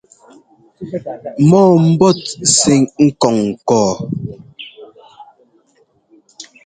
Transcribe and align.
Mɔ́ɔ 1.49 1.73
mbɔ́t 1.87 2.17
sɛ́ 2.57 2.77
ŋ́kɔ́ŋ 3.05 3.35
ŋkɔɔ. 3.51 3.91